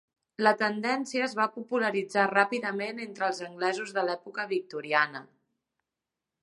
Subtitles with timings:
[0.45, 5.25] La tendència es va popularitzar ràpidament entre els anglesos de l'època victoriana.